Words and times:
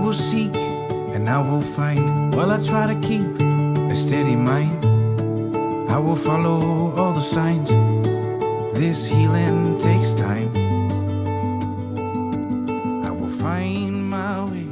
will 0.00 0.12
seek 0.12 0.56
and 1.14 1.28
I 1.28 1.38
will 1.38 1.60
find. 1.60 2.34
While 2.34 2.50
I 2.50 2.58
try 2.58 2.94
to 2.94 2.98
keep 3.00 3.40
a 3.90 3.94
steady 3.94 4.36
mind, 4.36 4.84
I 5.90 5.98
will 5.98 6.16
follow 6.16 6.92
all 6.96 7.12
the 7.12 7.20
signs. 7.20 7.70
This 8.72 9.06
healing 9.06 9.78
takes 9.78 10.12
time. 10.12 10.48
I 13.04 13.10
will 13.10 13.28
find 13.28 14.10
my 14.10 14.44
way 14.50 14.66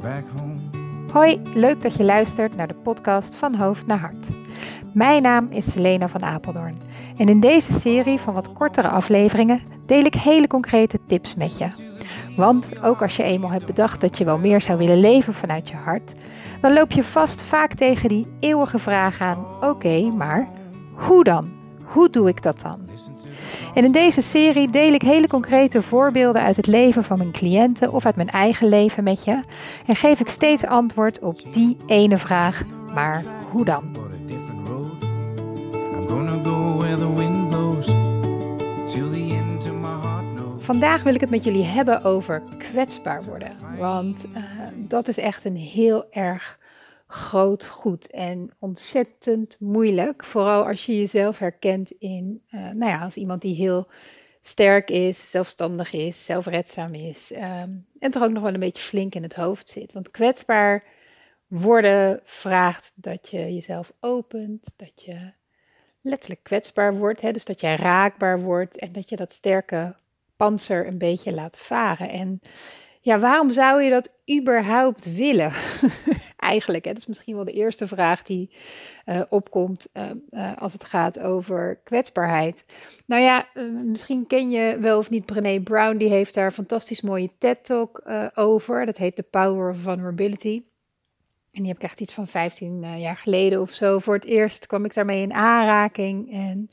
back 0.00 0.24
home. 0.36 0.60
Hoi, 1.12 1.40
leuk 1.54 1.82
dat 1.82 1.94
je 1.94 2.04
luistert 2.04 2.56
naar 2.56 2.68
de 2.68 2.74
podcast 2.74 3.34
van 3.34 3.54
Hoofd 3.54 3.86
naar 3.86 3.98
Hart. 3.98 4.26
Mijn 4.92 5.22
naam 5.22 5.46
is 5.50 5.70
Selena 5.72 6.08
van 6.08 6.22
Apeldoorn 6.22 6.78
en 7.16 7.28
in 7.28 7.40
deze 7.40 7.72
serie 7.72 8.18
van 8.18 8.34
wat 8.34 8.52
kortere 8.52 8.88
afleveringen 8.88 9.62
deel 9.86 10.04
ik 10.04 10.14
hele 10.14 10.46
concrete 10.46 10.98
tips 11.06 11.34
met 11.34 11.58
je. 11.58 11.87
Want 12.36 12.82
ook 12.82 13.02
als 13.02 13.16
je 13.16 13.22
eenmaal 13.22 13.50
hebt 13.50 13.66
bedacht 13.66 14.00
dat 14.00 14.18
je 14.18 14.24
wel 14.24 14.38
meer 14.38 14.60
zou 14.60 14.78
willen 14.78 15.00
leven 15.00 15.34
vanuit 15.34 15.68
je 15.68 15.76
hart, 15.76 16.14
dan 16.60 16.72
loop 16.72 16.92
je 16.92 17.04
vast 17.04 17.42
vaak 17.42 17.74
tegen 17.74 18.08
die 18.08 18.26
eeuwige 18.40 18.78
vraag 18.78 19.20
aan: 19.20 19.46
oké, 19.60 20.00
maar 20.00 20.48
hoe 20.92 21.24
dan? 21.24 21.56
Hoe 21.84 22.10
doe 22.10 22.28
ik 22.28 22.42
dat 22.42 22.60
dan? 22.60 22.80
En 23.74 23.84
in 23.84 23.92
deze 23.92 24.22
serie 24.22 24.70
deel 24.70 24.92
ik 24.92 25.02
hele 25.02 25.28
concrete 25.28 25.82
voorbeelden 25.82 26.42
uit 26.42 26.56
het 26.56 26.66
leven 26.66 27.04
van 27.04 27.18
mijn 27.18 27.32
cliënten 27.32 27.92
of 27.92 28.06
uit 28.06 28.16
mijn 28.16 28.30
eigen 28.30 28.68
leven 28.68 29.04
met 29.04 29.24
je 29.24 29.40
en 29.86 29.96
geef 29.96 30.20
ik 30.20 30.28
steeds 30.28 30.64
antwoord 30.64 31.20
op 31.20 31.52
die 31.52 31.76
ene 31.86 32.18
vraag: 32.18 32.62
maar 32.94 33.24
hoe 33.50 33.64
dan? 33.64 33.98
Vandaag 40.68 41.02
wil 41.02 41.14
ik 41.14 41.20
het 41.20 41.30
met 41.30 41.44
jullie 41.44 41.64
hebben 41.64 42.02
over 42.02 42.42
kwetsbaar 42.58 43.24
worden. 43.24 43.76
Want 43.78 44.24
eh, 44.34 44.42
dat 44.74 45.08
is 45.08 45.18
echt 45.18 45.44
een 45.44 45.56
heel 45.56 46.12
erg 46.12 46.58
groot 47.06 47.66
goed 47.66 48.10
en 48.10 48.50
ontzettend 48.58 49.56
moeilijk. 49.60 50.24
Vooral 50.24 50.66
als 50.66 50.86
je 50.86 50.98
jezelf 50.98 51.38
herkent 51.38 51.90
in, 51.90 52.42
eh, 52.50 52.60
nou 52.60 52.90
ja, 52.90 53.00
als 53.00 53.16
iemand 53.16 53.42
die 53.42 53.54
heel 53.54 53.88
sterk 54.40 54.90
is, 54.90 55.30
zelfstandig 55.30 55.92
is, 55.92 56.24
zelfredzaam 56.24 56.94
is. 56.94 57.32
ehm, 57.32 57.70
en 57.98 58.10
toch 58.10 58.22
ook 58.22 58.32
nog 58.32 58.42
wel 58.42 58.54
een 58.54 58.60
beetje 58.60 58.82
flink 58.82 59.14
in 59.14 59.22
het 59.22 59.34
hoofd 59.34 59.68
zit. 59.68 59.92
Want 59.92 60.10
kwetsbaar 60.10 60.84
worden 61.46 62.20
vraagt 62.24 62.92
dat 62.94 63.28
je 63.28 63.54
jezelf 63.54 63.92
opent, 64.00 64.72
dat 64.76 65.02
je 65.02 65.32
letterlijk 66.00 66.42
kwetsbaar 66.42 66.96
wordt. 66.96 67.20
Hè? 67.20 67.32
Dus 67.32 67.44
dat 67.44 67.60
je 67.60 67.76
raakbaar 67.76 68.40
wordt 68.40 68.78
en 68.78 68.92
dat 68.92 69.08
je 69.08 69.16
dat 69.16 69.32
sterke 69.32 69.96
panzer 70.38 70.86
een 70.86 70.98
beetje 70.98 71.34
laat 71.34 71.58
varen. 71.58 72.10
En 72.10 72.40
ja, 73.00 73.18
waarom 73.18 73.50
zou 73.50 73.82
je 73.82 73.90
dat 73.90 74.10
überhaupt 74.38 75.14
willen? 75.14 75.52
Eigenlijk, 76.36 76.84
hè? 76.84 76.90
dat 76.92 77.00
is 77.00 77.06
misschien 77.06 77.34
wel 77.34 77.44
de 77.44 77.52
eerste 77.52 77.86
vraag 77.86 78.22
die 78.22 78.50
eh, 79.04 79.22
opkomt 79.28 79.88
eh, 79.92 80.10
eh, 80.30 80.56
als 80.56 80.72
het 80.72 80.84
gaat 80.84 81.18
over 81.18 81.80
kwetsbaarheid. 81.84 82.64
Nou 83.06 83.22
ja, 83.22 83.46
misschien 83.84 84.26
ken 84.26 84.50
je 84.50 84.76
wel 84.80 84.98
of 84.98 85.10
niet 85.10 85.26
Brené 85.26 85.60
Brown, 85.60 85.96
die 85.96 86.08
heeft 86.08 86.34
daar 86.34 86.44
een 86.44 86.52
fantastisch 86.52 87.00
mooie 87.00 87.30
TED-talk 87.38 88.02
over. 88.34 88.86
Dat 88.86 88.96
heet 88.96 89.16
The 89.16 89.22
Power 89.22 89.70
of 89.70 89.78
Vulnerability. 89.78 90.62
En 91.58 91.64
die 91.64 91.72
heb 91.72 91.82
ik 91.82 91.88
echt 91.88 92.00
iets 92.00 92.12
van 92.12 92.26
15 92.26 92.84
eh, 92.84 93.00
jaar 93.00 93.16
geleden 93.16 93.60
of 93.60 93.70
zo. 93.70 93.98
Voor 93.98 94.14
het 94.14 94.24
eerst 94.24 94.66
kwam 94.66 94.84
ik 94.84 94.94
daarmee 94.94 95.22
in 95.22 95.32
aanraking. 95.32 96.32
En 96.32 96.70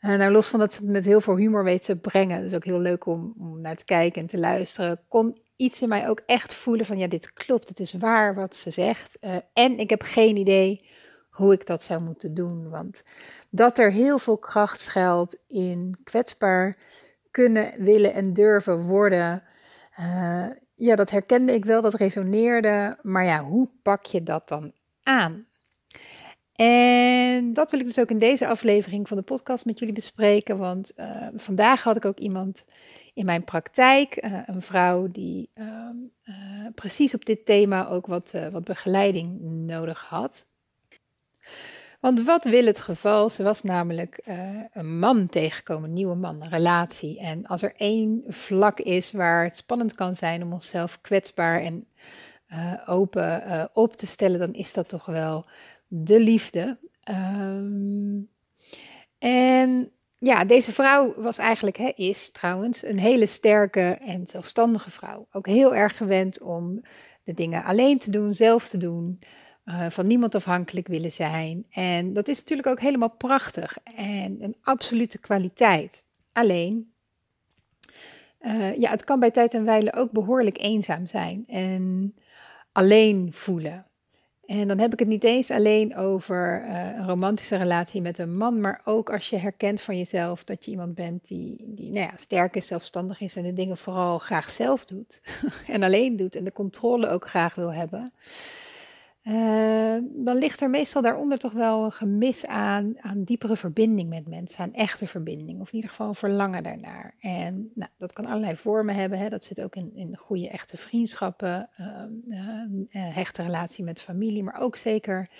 eh, 0.00 0.14
nou, 0.14 0.32
los 0.32 0.46
van 0.46 0.58
dat 0.58 0.72
ze 0.72 0.82
het 0.82 0.90
met 0.90 1.04
heel 1.04 1.20
veel 1.20 1.36
humor 1.36 1.64
weet 1.64 1.84
te 1.84 1.96
brengen. 1.96 2.42
Dus 2.42 2.52
ook 2.52 2.64
heel 2.64 2.80
leuk 2.80 3.06
om, 3.06 3.34
naar 3.60 3.76
te 3.76 3.84
kijken 3.84 4.20
en 4.20 4.26
te 4.26 4.38
luisteren. 4.38 5.00
Kon 5.08 5.42
iets 5.56 5.82
in 5.82 5.88
mij 5.88 6.08
ook 6.08 6.22
echt 6.26 6.52
voelen 6.52 6.86
van 6.86 6.98
ja, 6.98 7.06
dit 7.08 7.32
klopt. 7.32 7.68
Het 7.68 7.80
is 7.80 7.92
waar 7.92 8.34
wat 8.34 8.56
ze 8.56 8.70
zegt. 8.70 9.18
Eh, 9.18 9.36
en 9.52 9.78
ik 9.78 9.90
heb 9.90 10.02
geen 10.02 10.36
idee 10.36 10.88
hoe 11.30 11.52
ik 11.52 11.66
dat 11.66 11.82
zou 11.82 12.02
moeten 12.02 12.34
doen. 12.34 12.68
Want 12.68 13.02
dat 13.50 13.78
er 13.78 13.92
heel 13.92 14.18
veel 14.18 14.38
kracht 14.38 14.80
schuilt 14.80 15.38
in 15.46 15.98
kwetsbaar 16.04 16.76
kunnen, 17.30 17.84
willen 17.84 18.14
en 18.14 18.32
durven 18.32 18.82
worden. 18.86 19.42
eh, 19.96 20.46
ja, 20.74 20.96
dat 20.96 21.10
herkende 21.10 21.52
ik 21.52 21.64
wel, 21.64 21.82
dat 21.82 21.94
resoneerde. 21.94 22.98
Maar 23.02 23.24
ja, 23.24 23.44
hoe 23.44 23.70
pak 23.82 24.04
je 24.04 24.22
dat 24.22 24.48
dan 24.48 24.72
aan? 25.02 25.46
En 26.62 27.52
dat 27.52 27.70
wil 27.70 27.80
ik 27.80 27.86
dus 27.86 27.98
ook 27.98 28.10
in 28.10 28.18
deze 28.18 28.46
aflevering 28.46 29.08
van 29.08 29.16
de 29.16 29.22
podcast 29.22 29.64
met 29.64 29.78
jullie 29.78 29.94
bespreken. 29.94 30.58
Want 30.58 30.94
eh, 30.94 31.26
vandaag 31.34 31.82
had 31.82 31.96
ik 31.96 32.04
ook 32.04 32.18
iemand 32.18 32.64
in 33.14 33.24
mijn 33.24 33.44
praktijk, 33.44 34.16
eh, 34.16 34.32
een 34.46 34.62
vrouw 34.62 35.08
die 35.10 35.50
ehm, 35.54 35.96
eh, 36.24 36.34
precies 36.74 37.14
op 37.14 37.24
dit 37.24 37.46
thema 37.46 37.88
ook 37.88 38.06
wat, 38.06 38.30
eh, 38.34 38.48
wat 38.48 38.64
begeleiding 38.64 39.40
nodig 39.66 40.00
had. 40.00 40.46
Want 42.00 42.22
wat 42.24 42.44
wil 42.44 42.66
het 42.66 42.80
geval? 42.80 43.30
Ze 43.30 43.42
was 43.42 43.62
namelijk 43.62 44.20
een 44.72 44.98
man 44.98 45.28
tegengekomen, 45.28 45.88
een 45.88 45.94
nieuwe 45.94 46.14
man, 46.14 46.42
een 46.42 46.48
relatie. 46.48 47.18
En 47.18 47.46
als 47.46 47.62
er 47.62 47.74
één 47.76 48.22
vlak 48.26 48.78
is 48.78 49.12
waar 49.12 49.44
het 49.44 49.56
spannend 49.56 49.94
kan 49.94 50.14
zijn 50.14 50.42
om 50.42 50.52
onszelf 50.52 51.00
kwetsbaar 51.00 51.60
en 51.60 51.86
open 52.86 53.70
op 53.72 53.92
te 53.92 54.06
stellen, 54.06 54.38
dan 54.38 54.52
is 54.52 54.72
dat 54.72 54.88
toch 54.88 55.06
wel 55.06 55.46
de 55.92 56.20
liefde. 56.20 56.78
Ehm, 57.02 58.18
en 59.18 59.92
ja, 60.18 60.44
deze 60.44 60.72
vrouw 60.72 61.14
was 61.16 61.38
eigenlijk, 61.38 61.76
hè, 61.76 61.92
is 61.94 62.30
trouwens, 62.30 62.84
een 62.84 62.98
hele 62.98 63.26
sterke 63.26 63.98
en 64.00 64.26
zelfstandige 64.26 64.90
vrouw. 64.90 65.26
Ook 65.32 65.46
heel 65.46 65.74
erg 65.74 65.96
gewend 65.96 66.40
om 66.40 66.82
de 67.24 67.34
dingen 67.34 67.64
alleen 67.64 67.98
te 67.98 68.10
doen, 68.10 68.34
zelf 68.34 68.68
te 68.68 68.76
doen 68.76 69.18
eh, 69.64 69.90
van 69.90 70.06
niemand 70.06 70.34
afhankelijk 70.34 70.88
willen 70.88 71.12
zijn. 71.12 71.66
En 71.70 72.12
dat 72.12 72.28
is 72.28 72.38
natuurlijk 72.38 72.68
ook 72.68 72.80
helemaal 72.80 73.16
prachtig 73.16 73.76
en 73.96 74.36
een 74.42 74.56
absolute 74.62 75.18
kwaliteit. 75.18 76.04
Alleen, 76.32 76.92
eh, 78.38 78.76
ja, 78.76 78.90
het 78.90 79.04
kan 79.04 79.20
bij 79.20 79.30
tijd 79.30 79.54
en 79.54 79.64
wijle 79.64 79.92
ook 79.94 80.10
behoorlijk 80.10 80.58
eenzaam 80.58 81.06
zijn 81.06 81.44
en 81.46 82.14
alleen 82.72 83.32
voelen. 83.32 83.89
En 84.50 84.68
dan 84.68 84.78
heb 84.78 84.92
ik 84.92 84.98
het 84.98 85.08
niet 85.08 85.24
eens 85.24 85.50
alleen 85.50 85.96
over 85.96 86.64
eh, 86.66 86.96
een 86.96 87.06
romantische 87.06 87.56
relatie 87.56 88.02
met 88.02 88.18
een 88.18 88.36
man, 88.36 88.60
maar 88.60 88.80
ook 88.84 89.10
als 89.10 89.30
je 89.30 89.36
herkent 89.36 89.80
van 89.80 89.96
jezelf 89.96 90.44
dat 90.44 90.64
je 90.64 90.70
iemand 90.70 90.94
bent 90.94 91.28
die, 91.28 91.64
die 91.66 91.90
nou 91.90 92.06
ja, 92.06 92.12
sterk 92.16 92.56
is, 92.56 92.66
zelfstandig 92.66 93.20
is 93.20 93.36
en 93.36 93.42
de 93.42 93.52
dingen 93.52 93.76
vooral 93.76 94.18
graag 94.18 94.50
zelf 94.50 94.84
doet 94.84 95.20
en 95.66 95.82
alleen 95.82 96.16
doet 96.16 96.34
en 96.34 96.44
de 96.44 96.52
controle 96.52 97.08
ook 97.08 97.28
graag 97.28 97.54
wil 97.54 97.72
hebben. 97.72 98.12
Eh, 99.22 99.96
dan 100.02 100.36
ligt 100.36 100.60
er 100.60 100.70
meestal 100.70 101.02
daaronder 101.02 101.38
toch 101.38 101.52
wel 101.52 101.84
een 101.84 101.92
gemis 101.92 102.46
aan, 102.46 102.94
aan 103.00 103.22
diepere 103.22 103.56
verbinding 103.56 104.08
met 104.08 104.28
mensen, 104.28 104.58
aan 104.58 104.74
echte 104.74 105.06
verbinding, 105.06 105.60
of 105.60 105.68
in 105.68 105.74
ieder 105.74 105.90
geval 105.90 106.08
een 106.08 106.14
verlangen 106.14 106.62
daarnaar. 106.62 107.14
En 107.20 107.70
nou, 107.74 107.90
dat 107.98 108.12
kan 108.12 108.26
allerlei 108.26 108.56
vormen 108.56 108.94
hebben, 108.94 109.18
hè. 109.18 109.28
dat 109.28 109.44
zit 109.44 109.62
ook 109.62 109.76
in, 109.76 109.94
in 109.94 110.16
goede 110.16 110.48
echte 110.48 110.76
vriendschappen, 110.76 111.68
ehm, 111.76 112.12
eh, 112.28 113.08
eh, 113.08 113.14
hechte 113.14 113.42
relatie 113.42 113.84
met 113.84 114.00
familie, 114.00 114.42
maar 114.42 114.60
ook 114.60 114.76
zeker 114.76 115.30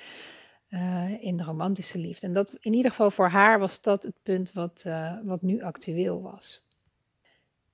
in 1.21 1.37
de 1.37 1.45
romantische 1.45 1.99
liefde. 1.99 2.27
En 2.27 2.33
dat 2.33 2.57
in 2.61 2.75
ieder 2.75 2.91
geval 2.91 3.11
voor 3.11 3.29
haar 3.29 3.59
was 3.59 3.83
dat 3.83 4.03
het 4.03 4.15
punt 4.23 4.53
wat, 4.53 4.85
wat 5.25 5.43
nu 5.43 5.63
actueel 5.63 6.23
was. 6.23 6.69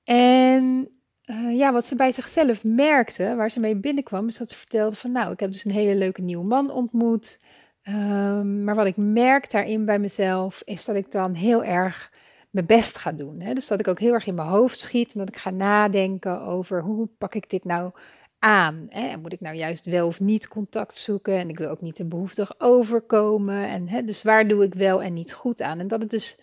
En 0.05 0.96
eh, 1.27 1.57
ja, 1.57 1.73
wat 1.73 1.87
ze 1.87 1.97
bij 1.97 2.13
zichzelf 2.13 2.65
merkte, 2.65 3.35
waar 3.37 3.51
ze 3.51 3.61
mee 3.61 3.77
binnenkwam, 3.77 4.29
is 4.29 4.39
dat 4.39 4.49
ze 4.49 4.57
vertelde 4.57 4.97
van 4.97 5.13
nou, 5.13 5.33
ik 5.33 5.41
heb 5.41 5.53
dus 5.53 5.65
een 5.65 5.71
hele 5.71 5.95
leuke 5.95 6.23
nieuwe 6.23 6.45
man 6.45 6.71
ontmoet. 6.71 7.39
Ehm, 7.83 8.65
maar 8.65 8.75
wat 8.75 8.87
ik 8.87 8.97
merk 8.97 9.51
daarin 9.51 9.85
bij 9.85 9.99
mezelf, 9.99 10.63
is 10.65 10.85
dat 10.85 10.97
ik 10.97 11.11
dan 11.11 11.35
heel 11.35 11.65
erg 11.65 12.13
mijn 12.51 12.67
best 12.67 12.97
ga 12.97 13.13
doen. 13.13 13.41
Hè? 13.41 13.55
Dus 13.55 13.67
dat 13.67 13.81
ik 13.81 13.89
ook 13.89 14.01
heel 14.01 14.13
erg 14.13 14.27
in 14.27 14.35
mijn 14.35 14.49
hoofd 14.49 14.79
schiet 14.79 15.13
en 15.13 15.19
dat 15.19 15.29
ik 15.29 15.37
ga 15.37 15.51
nadenken 15.51 16.41
over 16.41 16.83
hoe 16.83 17.09
pak 17.19 17.35
ik 17.35 17.51
dit 17.51 17.65
nou 17.65 17.93
aan. 18.39 18.87
Hè? 18.89 19.09
En 19.09 19.21
moet 19.21 19.33
ik 19.33 19.41
nou 19.41 19.57
juist 19.57 19.87
wel 19.87 20.07
of 20.07 20.21
niet 20.21 20.49
contact 20.49 20.97
zoeken? 20.97 21.39
En 21.39 21.49
ik 21.49 21.59
wil 21.59 21.69
ook 21.69 21.81
niet 21.81 21.95
te 21.95 22.07
behoeftig 22.07 22.61
overkomen. 22.61 23.69
En, 23.69 23.89
hè, 23.89 24.05
dus 24.05 24.23
waar 24.23 24.49
doe 24.49 24.65
ik 24.65 24.75
wel 24.75 25.03
en 25.03 25.15
niet 25.15 25.33
goed 25.33 25.63
aan? 25.63 25.79
En 25.79 25.89
dat 25.89 26.01
het 26.01 26.11
dus 26.11 26.41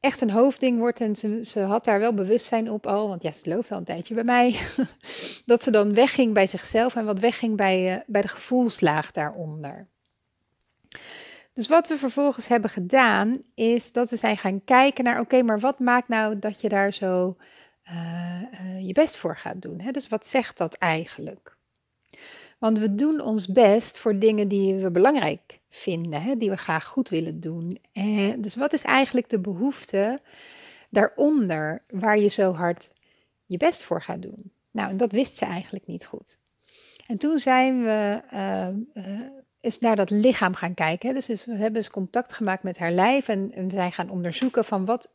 echt 0.00 0.20
een 0.20 0.30
hoofdding 0.30 0.78
wordt. 0.78 1.00
En 1.00 1.16
ze, 1.46 1.60
had 1.60 1.84
daar 1.84 2.00
wel 2.00 2.14
bewustzijn 2.14 2.70
op 2.70 2.86
al, 2.86 3.08
want 3.08 3.22
ja, 3.22 3.32
ze 3.32 3.48
loopt 3.48 3.70
al 3.70 3.78
een 3.78 3.84
tijdje 3.84 4.14
bij 4.14 4.24
mij. 4.24 4.60
dat 5.46 5.62
ze 5.62 5.70
dan 5.70 5.94
wegging 5.94 6.34
bij 6.34 6.46
zichzelf 6.46 6.94
en 6.94 7.04
wat 7.04 7.18
wegging 7.18 7.56
bij, 7.56 7.94
eh, 7.94 8.00
bij 8.06 8.22
de 8.22 8.28
gevoelslaag 8.28 9.10
daaronder. 9.10 9.86
Dus 11.52 11.68
wat 11.68 11.88
we 11.88 11.96
vervolgens 11.96 12.48
hebben 12.48 12.70
gedaan, 12.70 13.38
is 13.54 13.92
dat 13.92 14.10
we 14.10 14.16
zijn 14.16 14.36
gaan 14.36 14.64
kijken 14.64 15.04
naar, 15.04 15.20
oké, 15.20 15.42
maar 15.42 15.60
wat 15.60 15.78
maakt 15.78 16.08
nou 16.08 16.38
dat 16.38 16.60
je 16.60 16.68
daar 16.68 16.92
zo 16.92 17.36
eh, 17.82 18.42
eh, 18.52 18.86
je 18.86 18.92
best 18.92 19.16
voor 19.16 19.36
gaat 19.36 19.62
doen? 19.62 19.80
Hè? 19.80 19.90
Dus 19.90 20.08
wat 20.08 20.26
zegt 20.26 20.56
dat 20.56 20.74
eigenlijk? 20.74 21.56
Want 22.58 22.78
we 22.78 22.94
doen 22.94 23.20
ons 23.20 23.46
best 23.46 23.98
voor 23.98 24.18
dingen 24.18 24.48
die 24.48 24.74
we 24.74 24.90
belangrijk 24.90 25.60
vinden, 25.68 26.22
hè, 26.22 26.36
die 26.36 26.50
we 26.50 26.56
graag 26.56 26.84
goed 26.84 27.08
willen 27.08 27.40
doen. 27.40 27.78
En 27.92 28.40
dus 28.40 28.54
wat 28.54 28.72
is 28.72 28.82
eigenlijk 28.82 29.28
de 29.28 29.40
behoefte 29.40 30.20
daaronder 30.90 31.82
waar 31.88 32.18
je 32.18 32.28
zo 32.28 32.52
hard 32.52 32.90
je 33.46 33.56
best 33.56 33.82
voor 33.82 34.02
gaat 34.02 34.22
doen? 34.22 34.52
Nou, 34.70 34.96
dat 34.96 35.12
wist 35.12 35.36
ze 35.36 35.44
eigenlijk 35.44 35.86
niet 35.86 36.06
goed. 36.06 36.38
En 37.06 37.18
toen 37.18 37.38
zijn 37.38 37.82
we 37.82 38.22
eens 39.60 39.78
naar 39.78 39.96
dat 39.96 40.10
lichaam 40.10 40.54
gaan 40.54 40.74
kijken. 40.74 41.14
Dus, 41.14 41.26
dus 41.26 41.44
we 41.44 41.56
hebben 41.56 41.76
eens 41.76 41.90
contact 41.90 42.32
gemaakt 42.32 42.62
met 42.62 42.78
haar 42.78 42.90
lijf 42.90 43.28
en, 43.28 43.52
en 43.52 43.68
we 43.68 43.74
zijn 43.74 43.92
gaan 43.92 44.10
onderzoeken 44.10 44.64
van 44.64 44.84
wat 44.84 45.10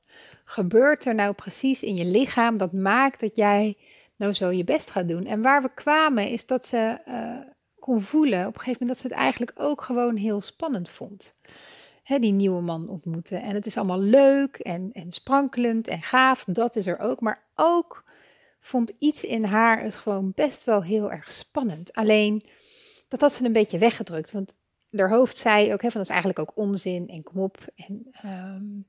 gebeurt 0.45 1.06
er 1.06 1.16
nou 1.16 1.34
precies 1.34 1.84
in 1.84 1.95
je 1.95 2.06
lichaam 2.06 2.57
dat 2.57 2.74
maakt 2.74 3.19
dat 3.19 3.36
jij 3.36 3.78
nou 4.23 4.35
zo 4.35 4.49
je 4.49 4.63
best 4.63 4.89
gaat 4.89 5.07
doen. 5.07 5.25
En 5.25 5.41
waar 5.41 5.61
we 5.61 5.69
kwamen 5.73 6.29
is 6.29 6.45
dat 6.45 6.65
ze 6.65 6.97
uh, 7.07 7.37
kon 7.79 8.01
voelen 8.01 8.47
op 8.47 8.53
een 8.53 8.59
gegeven 8.59 8.79
moment 8.79 8.89
dat 8.89 8.97
ze 8.97 9.07
het 9.07 9.23
eigenlijk 9.23 9.51
ook 9.55 9.81
gewoon 9.81 10.15
heel 10.15 10.41
spannend 10.41 10.89
vond. 10.89 11.35
Hè, 12.03 12.19
die 12.19 12.31
nieuwe 12.31 12.61
man 12.61 12.89
ontmoeten. 12.89 13.41
En 13.41 13.55
het 13.55 13.65
is 13.65 13.77
allemaal 13.77 13.99
leuk 13.99 14.55
en, 14.55 14.89
en 14.93 15.11
sprankelend 15.11 15.87
en 15.87 16.01
gaaf, 16.01 16.43
dat 16.43 16.75
is 16.75 16.87
er 16.87 16.99
ook. 16.99 17.19
Maar 17.21 17.43
ook 17.55 18.03
vond 18.59 18.91
iets 18.99 19.23
in 19.23 19.43
haar 19.43 19.81
het 19.81 19.95
gewoon 19.95 20.31
best 20.35 20.63
wel 20.63 20.83
heel 20.83 21.11
erg 21.11 21.31
spannend. 21.31 21.93
Alleen 21.93 22.43
dat 23.07 23.21
had 23.21 23.33
ze 23.33 23.45
een 23.45 23.53
beetje 23.53 23.77
weggedrukt. 23.77 24.31
Want 24.31 24.53
haar 25.00 25.10
hoofd 25.10 25.38
zei 25.38 25.74
ook, 25.74 25.81
hè, 25.81 25.92
van 25.92 26.01
dat 26.01 26.10
is 26.10 26.16
eigenlijk 26.16 26.40
ook 26.40 26.51
onzin 26.56 27.07
en 27.07 27.24
kom 27.24 27.40
op. 27.40 27.57
En 27.75 28.07
um, 28.25 28.86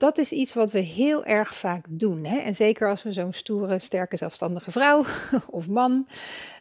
dat 0.00 0.18
is 0.18 0.32
iets 0.32 0.54
wat 0.54 0.70
we 0.70 0.78
heel 0.78 1.24
erg 1.24 1.56
vaak 1.56 1.86
doen. 1.88 2.24
Hè? 2.24 2.38
En 2.38 2.54
zeker 2.54 2.88
als 2.88 3.02
we 3.02 3.12
zo'n 3.12 3.32
stoere, 3.32 3.78
sterke, 3.78 4.16
zelfstandige 4.16 4.70
vrouw 4.70 5.04
of 5.50 5.68
man 5.68 6.06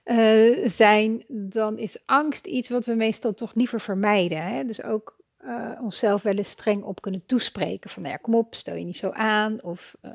uh, 0.06 0.68
zijn, 0.68 1.24
dan 1.28 1.78
is 1.78 1.98
angst 2.06 2.46
iets 2.46 2.70
wat 2.70 2.86
we 2.86 2.94
meestal 2.94 3.34
toch 3.34 3.54
liever 3.54 3.82
vermijden. 3.82 4.44
Hè? 4.44 4.66
Dus 4.66 4.84
ook 4.84 5.18
uh, 5.46 5.72
onszelf 5.82 6.22
wel 6.22 6.34
eens 6.34 6.50
streng 6.50 6.84
op 6.84 7.02
kunnen 7.02 7.26
toespreken. 7.26 7.90
Van 7.90 8.02
nou 8.02 8.14
ja, 8.14 8.20
kom 8.22 8.36
op, 8.36 8.56
stel 8.56 8.76
je 8.76 8.86
niet 8.86 8.98
zo 8.98 9.10
aan. 9.10 9.64
Of 9.64 9.96
uh, 10.02 10.12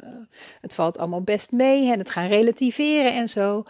het 0.61 0.75
valt 0.75 0.99
allemaal 0.99 1.23
best 1.23 1.53
mee 1.53 1.93
en 1.93 1.99
het 1.99 2.11
gaan 2.11 2.29
relativeren 2.29 3.15
en 3.15 3.29
zo. 3.29 3.65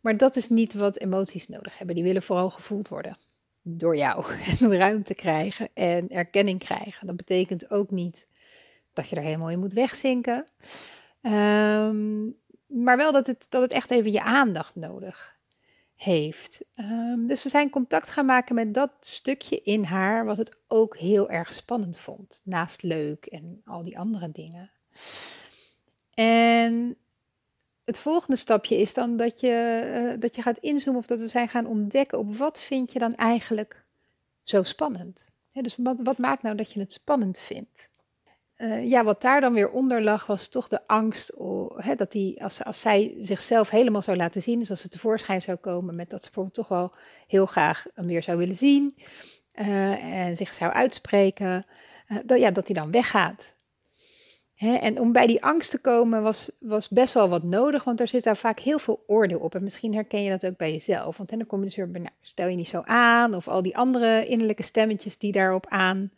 Maar 0.00 0.16
dat 0.16 0.36
is 0.36 0.48
niet 0.48 0.74
wat 0.74 0.98
emoties 0.98 1.48
nodig 1.48 1.78
hebben. 1.78 1.94
Die 1.94 2.04
willen 2.04 2.22
vooral 2.22 2.50
gevoeld 2.50 2.88
worden 2.88 3.16
door 3.68 3.96
jou. 3.96 4.24
Ruimte 4.78 5.14
krijgen 5.14 5.68
en 5.74 6.08
erkenning 6.08 6.58
krijgen. 6.58 7.06
Dat 7.06 7.16
betekent 7.16 7.70
ook 7.70 7.90
niet 7.90 8.26
dat 8.92 9.08
je 9.08 9.16
er 9.16 9.22
helemaal 9.22 9.50
in 9.50 9.58
moet 9.58 9.72
wegzinken. 9.72 10.46
Um, 11.22 12.36
maar 12.66 12.96
wel 12.96 13.12
dat 13.12 13.26
het, 13.26 13.46
dat 13.48 13.62
het 13.62 13.72
echt 13.72 13.90
even 13.90 14.12
je 14.12 14.22
aandacht 14.22 14.74
nodig 14.74 15.36
heeft. 15.96 16.64
Um, 16.74 17.26
dus 17.26 17.42
we 17.42 17.48
zijn 17.48 17.70
contact 17.70 18.08
gaan 18.08 18.26
maken 18.26 18.54
met 18.54 18.74
dat 18.74 18.90
stukje 19.00 19.62
in 19.62 19.84
haar, 19.84 20.24
wat 20.24 20.36
het 20.36 20.56
ook 20.68 20.96
heel 20.96 21.30
erg 21.30 21.52
spannend 21.52 21.98
vond. 21.98 22.40
Naast 22.44 22.82
leuk 22.82 23.26
en 23.26 23.60
al 23.64 23.82
die 23.82 23.98
andere 23.98 24.30
dingen. 24.32 24.70
En 26.14 26.96
het 27.86 27.98
volgende 27.98 28.36
stapje 28.36 28.76
is 28.76 28.94
dan 28.94 29.16
dat 29.16 29.40
je, 29.40 29.82
uh, 30.14 30.20
dat 30.20 30.36
je 30.36 30.42
gaat 30.42 30.58
inzoomen 30.58 31.00
of 31.00 31.06
dat 31.06 31.18
we 31.18 31.28
zijn 31.28 31.48
gaan 31.48 31.66
ontdekken 31.66 32.18
op 32.18 32.36
wat 32.36 32.60
vind 32.60 32.92
je 32.92 32.98
dan 32.98 33.14
eigenlijk 33.14 33.84
zo 34.42 34.62
spannend. 34.62 35.28
dus 35.52 35.76
wat, 35.76 35.96
wat 36.02 36.18
maakt 36.18 36.42
nou 36.42 36.56
dat 36.56 36.72
je 36.72 36.80
het 36.80 36.92
spannend 36.92 37.38
vindt? 37.38 37.90
Uh, 38.56 38.88
ja, 38.88 39.04
wat 39.04 39.20
daar 39.20 39.40
dan 39.40 39.52
weer 39.52 39.70
onder 39.70 40.02
lag, 40.02 40.26
was 40.26 40.48
toch 40.48 40.68
de 40.68 40.86
angst 40.86 41.36
dat 41.96 42.12
die, 42.12 42.42
als, 42.42 42.64
als 42.64 42.80
zij 42.80 43.14
zichzelf 43.18 43.70
helemaal 43.70 44.02
zou 44.02 44.16
laten 44.16 44.42
zien, 44.42 44.58
dus 44.58 44.70
als 44.70 44.80
ze 44.80 44.88
tevoorschijn 44.88 45.42
zou 45.42 45.56
komen 45.56 45.94
met 45.94 46.10
dat 46.10 46.18
ze 46.18 46.24
bijvoorbeeld 46.24 46.54
toch 46.54 46.68
wel 46.68 46.92
heel 47.26 47.46
graag 47.46 47.86
hem 47.94 48.06
weer 48.06 48.22
zou 48.22 48.38
willen 48.38 48.56
zien 48.56 48.96
uh, 49.54 50.26
en 50.26 50.36
zich 50.36 50.54
zou 50.54 50.72
uitspreken, 50.72 51.66
dat, 52.24 52.38
ja, 52.38 52.50
dat 52.50 52.66
dan 52.66 52.90
weggaat. 52.90 53.55
En 54.56 55.00
om 55.00 55.12
bij 55.12 55.26
die 55.26 55.44
angst 55.44 55.70
te 55.70 55.80
komen 55.80 56.22
was, 56.22 56.50
was 56.60 56.88
best 56.88 57.14
wel 57.14 57.28
wat 57.28 57.42
nodig, 57.42 57.84
want 57.84 58.00
er 58.00 58.08
zit 58.08 58.24
daar 58.24 58.36
vaak 58.36 58.60
heel 58.60 58.78
veel 58.78 59.04
oordeel 59.06 59.38
op. 59.38 59.54
En 59.54 59.62
misschien 59.62 59.94
herken 59.94 60.22
je 60.22 60.30
dat 60.30 60.46
ook 60.46 60.56
bij 60.56 60.72
jezelf. 60.72 61.16
Want 61.16 61.30
dan 61.30 61.46
kom 61.46 61.58
je 61.58 61.64
dus 61.64 61.76
weer 61.76 61.88
nou, 61.90 62.08
stel 62.20 62.48
je 62.48 62.56
niet 62.56 62.68
zo 62.68 62.82
aan, 62.84 63.34
of 63.34 63.48
al 63.48 63.62
die 63.62 63.76
andere 63.76 64.26
innerlijke 64.26 64.62
stemmetjes 64.62 65.18
die 65.18 65.32
daarop 65.32 65.66
aan 65.68 66.10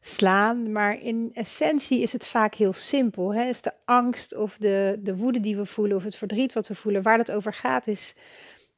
slaan. 0.00 0.72
Maar 0.72 1.00
in 1.00 1.30
essentie 1.34 2.02
is 2.02 2.12
het 2.12 2.26
vaak 2.26 2.54
heel 2.54 2.72
simpel. 2.72 3.32
Is 3.32 3.62
de 3.62 3.72
angst 3.84 4.36
of 4.36 4.56
de, 4.56 5.00
de 5.02 5.16
woede 5.16 5.40
die 5.40 5.56
we 5.56 5.66
voelen 5.66 5.96
of 5.96 6.04
het 6.04 6.16
verdriet 6.16 6.52
wat 6.52 6.68
we 6.68 6.74
voelen, 6.74 7.02
waar 7.02 7.18
het 7.18 7.32
over 7.32 7.54
gaat, 7.54 7.86
is 7.86 8.16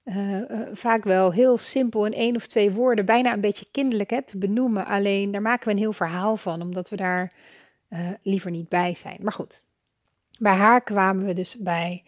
uh, 0.04 0.32
uh, 0.32 0.44
vaak 0.72 1.04
wel 1.04 1.32
heel 1.32 1.58
simpel 1.58 2.06
in 2.06 2.12
één 2.12 2.36
of 2.36 2.46
twee 2.46 2.70
woorden, 2.70 3.04
bijna 3.04 3.32
een 3.32 3.40
beetje 3.40 3.66
kinderlijk 3.70 4.10
hè, 4.10 4.22
te 4.22 4.38
benoemen. 4.38 4.86
Alleen 4.86 5.30
daar 5.30 5.42
maken 5.42 5.66
we 5.66 5.70
een 5.70 5.78
heel 5.78 5.92
verhaal 5.92 6.36
van, 6.36 6.62
omdat 6.62 6.88
we 6.88 6.96
daar 6.96 7.32
uh, 7.94 8.00
liever 8.22 8.50
niet 8.50 8.68
bij 8.68 8.94
zijn. 8.94 9.18
Maar 9.22 9.32
goed, 9.32 9.62
bij 10.38 10.54
haar 10.54 10.82
kwamen 10.82 11.26
we 11.26 11.32
dus 11.32 11.58
bij 11.58 12.04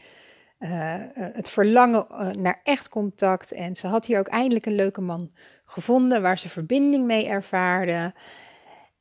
het 0.59 1.51
verlangen 1.51 2.07
naar 2.43 2.61
echt 2.65 2.89
contact. 2.89 3.53
En 3.53 3.77
ze 3.77 3.87
had 3.87 4.07
hier 4.07 4.19
ook 4.19 4.27
eindelijk 4.27 4.67
een 4.67 4.75
leuke 4.75 5.01
man 5.01 5.31
gevonden 5.65 6.23
waar 6.23 6.39
ze 6.39 6.49
verbinding 6.49 7.05
mee 7.05 7.29
ervaarde. 7.29 8.15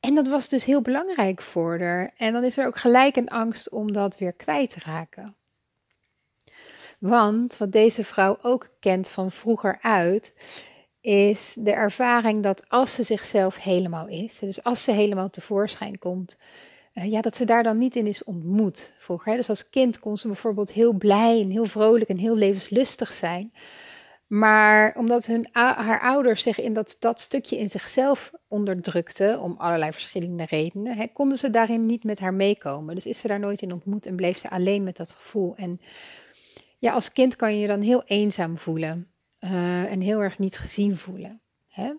En 0.00 0.14
dat 0.14 0.28
was 0.28 0.48
dus 0.48 0.64
heel 0.64 0.82
belangrijk 0.82 1.42
voor 1.42 1.80
haar. 1.80 2.12
En 2.16 2.32
dan 2.32 2.44
is 2.44 2.58
er 2.58 2.66
ook 2.66 2.78
gelijk 2.78 3.16
een 3.16 3.28
angst 3.28 3.70
om 3.70 3.92
dat 3.92 4.18
weer 4.18 4.32
kwijt 4.32 4.70
te 4.70 4.80
raken. 4.84 5.34
Want 6.98 7.56
wat 7.56 7.72
deze 7.72 8.04
vrouw 8.04 8.38
ook 8.42 8.70
kent 8.80 9.08
van 9.08 9.32
vroeger 9.32 9.78
uit, 9.80 10.34
is 11.00 11.56
de 11.58 11.72
ervaring 11.72 12.42
dat 12.42 12.68
als 12.68 12.94
ze 12.94 13.02
zichzelf 13.02 13.56
helemaal 13.56 14.08
is, 14.08 14.38
dus 14.38 14.62
als 14.64 14.84
ze 14.84 14.92
helemaal 14.92 15.30
tevoorschijn 15.30 15.98
komt, 15.98 16.36
uh, 16.98 17.10
ja, 17.10 17.20
dat 17.20 17.36
ze 17.36 17.44
daar 17.44 17.62
dan 17.62 17.78
niet 17.78 17.96
in 17.96 18.06
is 18.06 18.24
ontmoet 18.24 18.92
vroeger. 18.98 19.30
Hè? 19.30 19.36
Dus 19.36 19.48
als 19.48 19.70
kind 19.70 19.98
kon 19.98 20.18
ze 20.18 20.26
bijvoorbeeld 20.26 20.72
heel 20.72 20.92
blij 20.92 21.40
en 21.40 21.50
heel 21.50 21.66
vrolijk 21.66 22.10
en 22.10 22.18
heel 22.18 22.36
levenslustig 22.36 23.12
zijn. 23.12 23.52
Maar 24.26 24.94
omdat 24.96 25.26
hun, 25.26 25.48
haar 25.52 26.00
ouders 26.00 26.42
zich 26.42 26.60
in 26.60 26.72
dat, 26.72 26.96
dat 26.98 27.20
stukje 27.20 27.58
in 27.58 27.70
zichzelf 27.70 28.32
onderdrukten, 28.48 29.40
om 29.40 29.54
allerlei 29.58 29.92
verschillende 29.92 30.44
redenen, 30.48 30.96
hè, 30.96 31.06
konden 31.06 31.38
ze 31.38 31.50
daarin 31.50 31.86
niet 31.86 32.04
met 32.04 32.18
haar 32.18 32.34
meekomen. 32.34 32.94
Dus 32.94 33.06
is 33.06 33.18
ze 33.18 33.28
daar 33.28 33.40
nooit 33.40 33.62
in 33.62 33.72
ontmoet 33.72 34.06
en 34.06 34.16
bleef 34.16 34.38
ze 34.38 34.50
alleen 34.50 34.82
met 34.82 34.96
dat 34.96 35.10
gevoel. 35.10 35.56
En 35.56 35.80
ja, 36.78 36.92
als 36.92 37.12
kind 37.12 37.36
kan 37.36 37.54
je 37.54 37.60
je 37.60 37.66
dan 37.66 37.80
heel 37.80 38.02
eenzaam 38.04 38.58
voelen 38.58 39.10
uh, 39.40 39.92
en 39.92 40.00
heel 40.00 40.22
erg 40.22 40.38
niet 40.38 40.58
gezien 40.58 40.96
voelen. 40.96 41.40
Hè? 41.68 41.92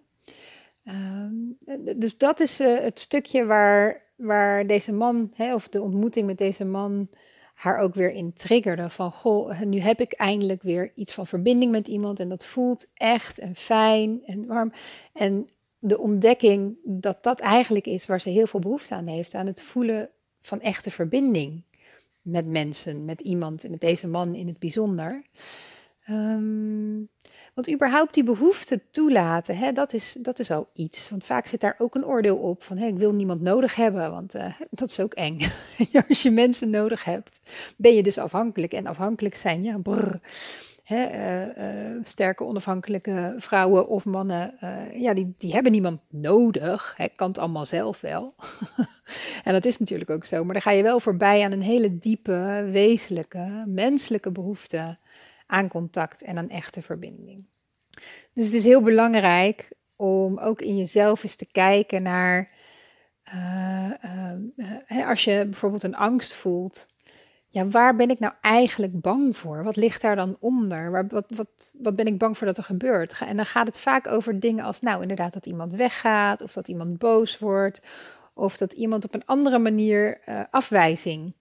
Uh, 0.83 1.93
dus 1.97 2.17
dat 2.17 2.39
is 2.39 2.57
het 2.57 2.99
stukje 2.99 3.45
waar, 3.45 4.01
waar 4.17 4.67
deze 4.67 4.93
man, 4.93 5.31
hè, 5.35 5.53
of 5.53 5.67
de 5.67 5.81
ontmoeting 5.81 6.25
met 6.25 6.37
deze 6.37 6.65
man, 6.65 7.09
haar 7.53 7.77
ook 7.77 7.93
weer 7.93 8.11
in 8.11 8.33
triggerde. 8.33 8.89
Van 8.89 9.11
goh, 9.11 9.61
nu 9.61 9.79
heb 9.79 9.99
ik 9.99 10.13
eindelijk 10.13 10.61
weer 10.61 10.91
iets 10.95 11.13
van 11.13 11.27
verbinding 11.27 11.71
met 11.71 11.87
iemand 11.87 12.19
en 12.19 12.29
dat 12.29 12.45
voelt 12.45 12.87
echt 12.93 13.39
en 13.39 13.55
fijn 13.55 14.21
en 14.25 14.47
warm. 14.47 14.71
En 15.13 15.47
de 15.79 15.99
ontdekking 15.99 16.77
dat 16.83 17.23
dat 17.23 17.39
eigenlijk 17.39 17.85
is 17.85 18.05
waar 18.05 18.21
ze 18.21 18.29
heel 18.29 18.47
veel 18.47 18.59
behoefte 18.59 18.95
aan 18.95 19.07
heeft, 19.07 19.33
aan 19.33 19.45
het 19.45 19.61
voelen 19.61 20.09
van 20.41 20.61
echte 20.61 20.91
verbinding 20.91 21.63
met 22.21 22.45
mensen, 22.45 23.05
met 23.05 23.21
iemand, 23.21 23.69
met 23.69 23.81
deze 23.81 24.07
man 24.07 24.35
in 24.35 24.47
het 24.47 24.59
bijzonder. 24.59 25.23
Um, 26.09 27.09
want 27.57 27.69
überhaupt 27.69 28.13
die 28.13 28.23
behoefte 28.23 28.81
toelaten, 28.91 29.57
hè, 29.57 29.71
dat, 29.71 29.93
is, 29.93 30.17
dat 30.19 30.39
is 30.39 30.51
al 30.51 30.69
iets. 30.73 31.09
Want 31.09 31.25
vaak 31.25 31.47
zit 31.47 31.61
daar 31.61 31.75
ook 31.77 31.95
een 31.95 32.05
oordeel 32.05 32.37
op 32.37 32.63
van 32.63 32.77
hè, 32.77 32.87
ik 32.87 32.97
wil 32.97 33.13
niemand 33.13 33.41
nodig 33.41 33.75
hebben, 33.75 34.11
want 34.11 34.35
uh, 34.35 34.53
dat 34.69 34.89
is 34.89 34.99
ook 34.99 35.13
eng. 35.13 35.37
Als 36.09 36.21
je 36.21 36.31
mensen 36.31 36.69
nodig 36.69 37.03
hebt, 37.03 37.39
ben 37.77 37.93
je 37.93 38.03
dus 38.03 38.17
afhankelijk. 38.17 38.73
En 38.73 38.87
afhankelijk 38.87 39.35
zijn, 39.35 39.63
ja, 39.63 39.77
brrr. 39.77 40.19
Hè, 40.83 41.05
uh, 41.05 41.95
uh, 41.95 41.99
sterke 42.03 42.43
onafhankelijke 42.43 43.33
vrouwen 43.37 43.87
of 43.87 44.05
mannen, 44.05 44.53
ja, 44.93 45.13
die, 45.13 45.33
die 45.37 45.53
hebben 45.53 45.71
niemand 45.71 46.01
nodig. 46.09 46.93
Hè, 46.97 47.07
kan 47.15 47.27
het 47.27 47.37
allemaal 47.37 47.65
zelf 47.65 48.01
wel. 48.01 48.35
en 49.43 49.53
dat 49.53 49.65
is 49.65 49.77
natuurlijk 49.77 50.09
ook 50.09 50.25
zo. 50.25 50.43
Maar 50.43 50.53
dan 50.53 50.61
ga 50.61 50.71
je 50.71 50.83
wel 50.83 50.99
voorbij 50.99 51.43
aan 51.43 51.51
een 51.51 51.61
hele 51.61 51.97
diepe, 51.97 52.67
wezenlijke, 52.71 53.63
menselijke 53.65 54.31
behoefte 54.31 54.97
aan 55.47 55.67
contact 55.67 56.21
en 56.21 56.37
aan 56.37 56.49
echte 56.49 56.81
verbinding. 56.81 57.45
Dus 58.33 58.45
het 58.45 58.53
is 58.53 58.63
heel 58.63 58.81
belangrijk 58.81 59.69
om 59.95 60.37
ook 60.37 60.61
in 60.61 60.77
jezelf 60.77 61.23
eens 61.23 61.35
te 61.35 61.51
kijken 61.51 62.03
naar, 62.03 62.49
uh, 63.33 63.91
uh, 64.87 65.09
als 65.09 65.23
je 65.23 65.45
bijvoorbeeld 65.45 65.83
een 65.83 65.95
angst 65.95 66.33
voelt, 66.33 66.87
ja, 67.47 67.67
waar 67.67 67.95
ben 67.95 68.09
ik 68.09 68.19
nou 68.19 68.33
eigenlijk 68.41 69.01
bang 69.01 69.37
voor? 69.37 69.63
Wat 69.63 69.75
ligt 69.75 70.01
daar 70.01 70.15
dan 70.15 70.37
onder? 70.39 70.91
Waar, 70.91 71.07
wat, 71.07 71.25
wat, 71.35 71.49
wat 71.73 71.95
ben 71.95 72.05
ik 72.05 72.17
bang 72.17 72.37
voor 72.37 72.47
dat 72.47 72.57
er 72.57 72.63
gebeurt? 72.63 73.19
En 73.19 73.35
dan 73.35 73.45
gaat 73.45 73.67
het 73.67 73.79
vaak 73.79 74.07
over 74.07 74.39
dingen 74.39 74.65
als, 74.65 74.81
nou 74.81 75.01
inderdaad, 75.01 75.33
dat 75.33 75.45
iemand 75.45 75.73
weggaat, 75.73 76.41
of 76.41 76.53
dat 76.53 76.67
iemand 76.67 76.97
boos 76.97 77.39
wordt, 77.39 77.81
of 78.33 78.57
dat 78.57 78.73
iemand 78.73 79.05
op 79.05 79.13
een 79.13 79.25
andere 79.25 79.59
manier 79.59 80.21
uh, 80.29 80.41
afwijzing, 80.51 81.33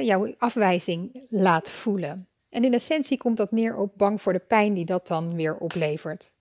jouw 0.00 0.34
afwijzing 0.38 1.26
laat 1.28 1.70
voelen. 1.70 2.26
En 2.52 2.64
in 2.64 2.74
essentie 2.74 3.18
komt 3.18 3.36
dat 3.36 3.52
neer 3.52 3.76
op 3.76 3.92
bang 3.96 4.22
voor 4.22 4.32
de 4.32 4.38
pijn 4.38 4.74
die 4.74 4.84
dat 4.84 5.06
dan 5.06 5.34
weer 5.34 5.56
oplevert. 5.56 6.32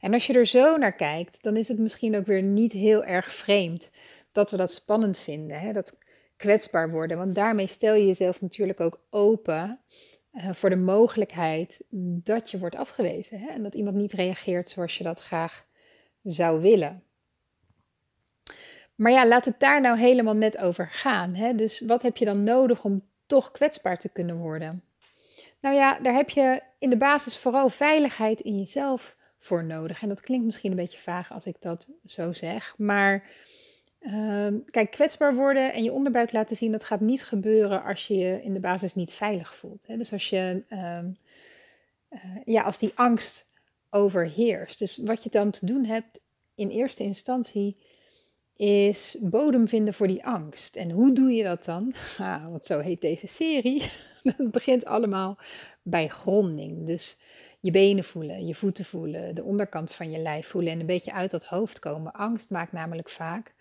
En 0.00 0.12
als 0.12 0.26
je 0.26 0.32
er 0.32 0.46
zo 0.46 0.76
naar 0.76 0.92
kijkt, 0.92 1.42
dan 1.42 1.56
is 1.56 1.68
het 1.68 1.78
misschien 1.78 2.16
ook 2.16 2.26
weer 2.26 2.42
niet 2.42 2.72
heel 2.72 3.04
erg 3.04 3.32
vreemd 3.32 3.90
dat 4.32 4.50
we 4.50 4.56
dat 4.56 4.72
spannend 4.72 5.18
vinden, 5.18 5.60
hè? 5.60 5.72
dat 5.72 5.98
kwetsbaar 6.36 6.90
worden. 6.90 7.18
Want 7.18 7.34
daarmee 7.34 7.66
stel 7.66 7.94
je 7.94 8.06
jezelf 8.06 8.40
natuurlijk 8.40 8.80
ook 8.80 9.00
open 9.10 9.80
eh, 10.30 10.52
voor 10.52 10.70
de 10.70 10.76
mogelijkheid 10.76 11.82
dat 12.24 12.50
je 12.50 12.58
wordt 12.58 12.76
afgewezen 12.76 13.38
hè? 13.38 13.48
en 13.48 13.62
dat 13.62 13.74
iemand 13.74 13.96
niet 13.96 14.12
reageert 14.12 14.70
zoals 14.70 14.98
je 14.98 15.04
dat 15.04 15.20
graag 15.20 15.66
zou 16.22 16.60
willen. 16.60 17.02
Maar 18.94 19.12
ja, 19.12 19.26
laat 19.26 19.44
het 19.44 19.60
daar 19.60 19.80
nou 19.80 19.98
helemaal 19.98 20.34
net 20.34 20.58
over 20.58 20.88
gaan. 20.90 21.34
Hè? 21.34 21.54
Dus 21.54 21.80
wat 21.80 22.02
heb 22.02 22.16
je 22.16 22.24
dan 22.24 22.44
nodig 22.44 22.84
om 22.84 23.07
toch 23.28 23.50
kwetsbaar 23.50 23.98
te 23.98 24.08
kunnen 24.08 24.36
worden? 24.36 24.82
Nou 25.60 25.74
ja, 25.74 26.00
daar 26.00 26.14
heb 26.14 26.30
je 26.30 26.62
in 26.78 26.90
de 26.90 26.96
basis 26.96 27.38
vooral 27.38 27.68
veiligheid 27.68 28.40
in 28.40 28.58
jezelf 28.58 29.16
voor 29.38 29.64
nodig. 29.64 30.02
En 30.02 30.08
dat 30.08 30.20
klinkt 30.20 30.44
misschien 30.44 30.70
een 30.70 30.76
beetje 30.76 30.98
vaag 30.98 31.32
als 31.32 31.46
ik 31.46 31.56
dat 31.60 31.88
zo 32.04 32.32
zeg. 32.32 32.74
Maar 32.76 33.30
uh, 34.00 34.48
kijk, 34.70 34.90
kwetsbaar 34.90 35.34
worden 35.34 35.72
en 35.72 35.82
je 35.82 35.92
onderbuik 35.92 36.32
laten 36.32 36.56
zien, 36.56 36.72
dat 36.72 36.84
gaat 36.84 37.00
niet 37.00 37.24
gebeuren 37.24 37.84
als 37.84 38.06
je 38.06 38.16
je 38.16 38.42
in 38.42 38.54
de 38.54 38.60
basis 38.60 38.94
niet 38.94 39.12
veilig 39.12 39.54
voelt. 39.54 39.86
Hè? 39.86 39.96
Dus 39.96 40.12
als 40.12 40.30
je, 40.30 40.64
uh, 40.68 40.98
uh, 42.10 42.36
ja, 42.44 42.62
als 42.62 42.78
die 42.78 42.92
angst 42.94 43.46
overheerst. 43.90 44.78
Dus 44.78 44.96
wat 44.96 45.22
je 45.22 45.30
dan 45.30 45.50
te 45.50 45.66
doen 45.66 45.84
hebt 45.84 46.20
in 46.54 46.68
eerste 46.68 47.02
instantie 47.02 47.76
is 48.58 49.16
bodem 49.20 49.68
vinden 49.68 49.94
voor 49.94 50.06
die 50.06 50.26
angst. 50.26 50.76
En 50.76 50.90
hoe 50.90 51.12
doe 51.12 51.30
je 51.30 51.42
dat 51.42 51.64
dan? 51.64 51.94
Ah, 52.18 52.44
want 52.44 52.64
zo 52.64 52.78
heet 52.78 53.00
deze 53.00 53.26
serie. 53.26 53.82
Het 54.36 54.50
begint 54.50 54.84
allemaal 54.84 55.38
bij 55.82 56.08
gronding. 56.08 56.86
Dus 56.86 57.18
je 57.60 57.70
benen 57.70 58.04
voelen, 58.04 58.46
je 58.46 58.54
voeten 58.54 58.84
voelen, 58.84 59.34
de 59.34 59.44
onderkant 59.44 59.92
van 59.92 60.10
je 60.10 60.18
lijf 60.18 60.46
voelen 60.46 60.72
en 60.72 60.80
een 60.80 60.86
beetje 60.86 61.12
uit 61.12 61.30
dat 61.30 61.44
hoofd 61.44 61.78
komen. 61.78 62.12
Angst 62.12 62.50
maakt 62.50 62.72
namelijk 62.72 63.10
vaak 63.10 63.54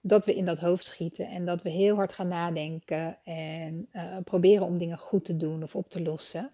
dat 0.00 0.26
we 0.26 0.34
in 0.34 0.44
dat 0.44 0.58
hoofd 0.58 0.84
schieten 0.84 1.26
en 1.28 1.44
dat 1.44 1.62
we 1.62 1.70
heel 1.70 1.96
hard 1.96 2.12
gaan 2.12 2.28
nadenken 2.28 3.18
en 3.24 3.88
uh, 3.92 4.16
proberen 4.24 4.66
om 4.66 4.78
dingen 4.78 4.98
goed 4.98 5.24
te 5.24 5.36
doen 5.36 5.62
of 5.62 5.74
op 5.74 5.88
te 5.88 6.02
lossen. 6.02 6.52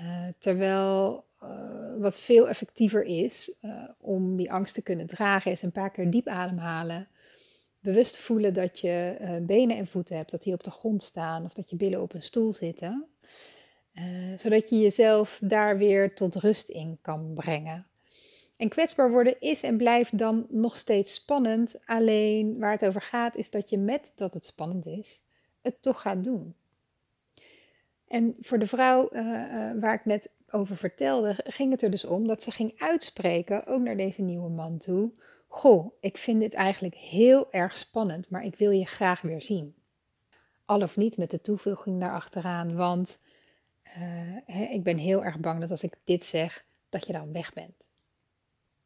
Uh, 0.00 0.26
terwijl 0.38 1.24
uh, 1.42 1.48
wat 1.98 2.18
veel 2.18 2.48
effectiever 2.48 3.04
is 3.04 3.54
om 3.98 4.36
die 4.36 4.52
angst 4.52 4.74
te 4.74 4.82
kunnen 4.82 5.06
dragen, 5.06 5.50
is 5.50 5.62
een 5.62 5.72
paar 5.72 5.90
keer 5.90 6.10
diep 6.10 6.28
ademhalen. 6.28 7.08
Bewust 7.80 8.16
voelen 8.16 8.54
dat 8.54 8.78
je 8.80 9.16
benen 9.42 9.76
en 9.76 9.86
voeten 9.86 10.16
hebt, 10.16 10.30
dat 10.30 10.42
die 10.42 10.52
op 10.52 10.62
de 10.62 10.70
grond 10.70 11.02
staan 11.02 11.44
of 11.44 11.52
dat 11.52 11.70
je 11.70 11.76
billen 11.76 12.02
op 12.02 12.14
een 12.14 12.22
stoel 12.22 12.54
zitten. 12.54 13.06
zodat 14.36 14.68
je 14.68 14.80
jezelf 14.80 15.40
daar 15.42 15.78
weer 15.78 16.14
tot 16.14 16.34
rust 16.34 16.68
in 16.68 16.98
kan 17.00 17.34
brengen. 17.34 17.86
En 18.56 18.68
kwetsbaar 18.68 19.10
worden 19.10 19.40
is 19.40 19.62
en 19.62 19.76
blijft 19.76 20.18
dan 20.18 20.46
nog 20.48 20.76
steeds 20.76 21.14
spannend. 21.14 21.80
Alleen 21.86 22.58
waar 22.58 22.72
het 22.72 22.84
over 22.84 23.02
gaat 23.02 23.36
is 23.36 23.50
dat 23.50 23.70
je 23.70 23.78
met 23.78 24.12
dat 24.14 24.34
het 24.34 24.44
spannend 24.44 24.86
is, 24.86 25.22
het 25.62 25.82
toch 25.82 26.00
gaat 26.00 26.24
doen. 26.24 26.54
En 28.08 28.36
voor 28.40 28.58
de 28.58 28.66
vrouw 28.66 29.08
uh, 29.12 29.20
uh, 29.20 29.70
waar 29.80 29.94
ik 29.94 30.04
net 30.04 30.30
over 30.50 30.76
vertelde, 30.76 31.36
ging 31.44 31.70
het 31.70 31.82
er 31.82 31.90
dus 31.90 32.04
om 32.04 32.26
dat 32.26 32.42
ze 32.42 32.50
ging 32.50 32.74
uitspreken, 32.78 33.66
ook 33.66 33.80
naar 33.80 33.96
deze 33.96 34.22
nieuwe 34.22 34.48
man 34.48 34.78
toe. 34.78 35.10
Goh, 35.46 35.92
ik 36.00 36.16
vind 36.16 36.40
dit 36.40 36.54
eigenlijk 36.54 36.94
heel 36.94 37.52
erg 37.52 37.76
spannend, 37.76 38.30
maar 38.30 38.44
ik 38.44 38.56
wil 38.56 38.70
je 38.70 38.84
graag 38.86 39.20
weer 39.20 39.42
zien. 39.42 39.74
Al 40.64 40.82
of 40.82 40.96
niet 40.96 41.16
met 41.16 41.30
de 41.30 41.40
toevoeging 41.40 42.00
daarachteraan, 42.00 42.76
want 42.76 43.18
hè, 44.44 44.62
ik 44.62 44.82
ben 44.82 44.96
heel 44.96 45.24
erg 45.24 45.38
bang 45.38 45.60
dat 45.60 45.70
als 45.70 45.82
ik 45.82 45.94
dit 46.04 46.24
zeg, 46.24 46.64
dat 46.88 47.06
je 47.06 47.12
dan 47.12 47.32
weg 47.32 47.52
bent. 47.52 47.88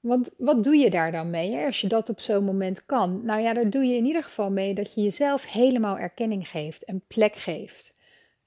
Want 0.00 0.30
wat 0.38 0.64
doe 0.64 0.76
je 0.76 0.90
daar 0.90 1.12
dan 1.12 1.30
mee 1.30 1.52
hè, 1.52 1.66
als 1.66 1.80
je 1.80 1.88
dat 1.88 2.08
op 2.08 2.20
zo'n 2.20 2.44
moment 2.44 2.86
kan? 2.86 3.24
Nou 3.24 3.40
ja, 3.40 3.52
daar 3.52 3.70
doe 3.70 3.84
je 3.84 3.96
in 3.96 4.04
ieder 4.04 4.22
geval 4.22 4.50
mee 4.50 4.74
dat 4.74 4.94
je 4.94 5.02
jezelf 5.02 5.52
helemaal 5.52 5.98
erkenning 5.98 6.48
geeft 6.48 6.84
en 6.84 7.02
plek 7.06 7.36
geeft. 7.36 7.94